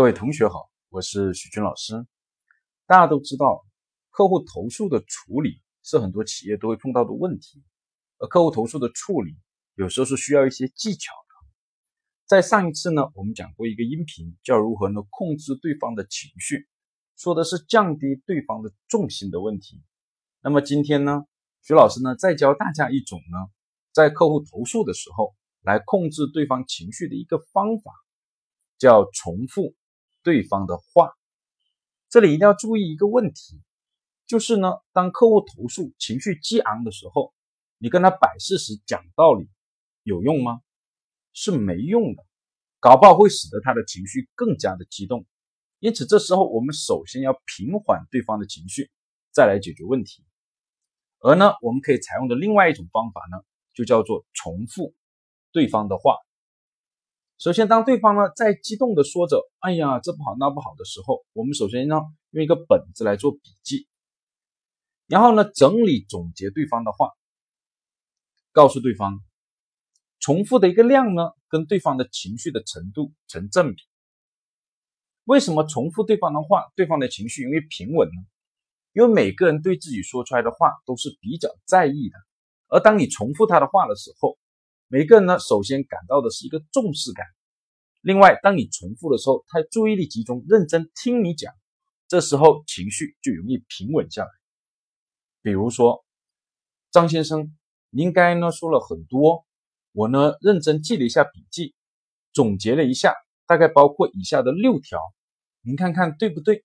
[0.00, 2.06] 各位同学好，我是许军老师。
[2.86, 3.66] 大家都知道，
[4.08, 7.62] 客户投诉的处理是很多企业都会碰到的问题，
[8.16, 9.36] 而客户投诉的处理
[9.74, 11.46] 有时候是需要一些技巧的。
[12.26, 16.66] 在上一次呢，我们讲过一个音频，叫如何呢控制对方的情绪，
[17.18, 19.82] 说的是降低对方的重心的问题。
[20.40, 21.26] 那么今天呢，
[21.60, 23.36] 徐老师呢再教大家一种呢，
[23.92, 27.92] 在客户投诉的时候来控制对方情绪的一个方法，
[28.78, 29.74] 叫重复。
[30.22, 31.12] 对方的话，
[32.08, 33.60] 这里一定要注意一个问题，
[34.26, 37.32] 就是呢，当客户投诉情绪激昂的时候，
[37.78, 39.48] 你跟他摆事实讲道理
[40.02, 40.60] 有用吗？
[41.32, 42.24] 是没用的，
[42.80, 45.24] 搞不好会使得他的情绪更加的激动。
[45.78, 48.90] 因此，这时候我们首先要平缓对方的情绪，
[49.30, 50.24] 再来解决问题。
[51.20, 54.94] 而呢，我们可以采用的另外一种方法呢，就叫做重复
[55.52, 56.16] 对方的话。
[57.40, 61.96] 首先，当对方呢在激动的说着“哎呀，这不好那不好”的时候，我们首先呢
[62.32, 63.88] 用一个本子来做笔记，
[65.06, 67.14] 然后呢整理总结对方的话，
[68.52, 69.20] 告诉对方，
[70.18, 73.82] 重复的一个量呢跟对方的情绪的程度成正比。
[75.24, 78.20] 为什么重复对方的话，对方的情绪容易平稳呢？
[78.92, 82.18] 因为每个人对自己说出来的话都是比较在意的，
[82.68, 84.36] 而当你重复他的话的时候，
[84.92, 87.24] 每个人呢，首先感到的是一个重视感。
[88.00, 91.54] 另外，当你重复的时候，他注意力集中，认真听你讲，
[92.08, 94.30] 这时候情绪就容易平稳下来。
[95.42, 96.04] 比如说，
[96.90, 97.56] 张先生，
[97.90, 99.46] 您该呢说了很多，
[99.92, 101.72] 我呢认真记了一下笔记，
[102.32, 103.14] 总结了一下，
[103.46, 104.98] 大概包括以下的六条，
[105.62, 106.64] 您看看对不对？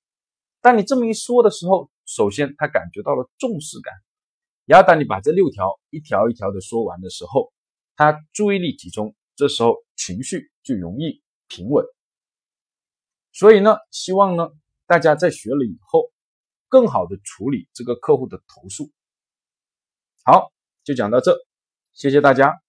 [0.62, 3.94] 当你这么一说的时候，首先他感觉到了重视感，
[4.66, 7.54] 然后当你把这六条一条一条的说完的时候，
[7.96, 11.86] 他注意力集中，这时候情绪就容易平稳。
[13.32, 14.50] 所以呢，希望呢
[14.86, 16.12] 大家在学了以后，
[16.68, 18.92] 更好的处理这个客户的投诉。
[20.24, 20.52] 好，
[20.84, 21.38] 就讲到这，
[21.94, 22.65] 谢谢大家。